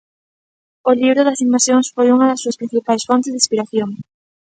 [0.89, 3.89] O Libro das Invasións foi unha das súas principais fontes de inspiración.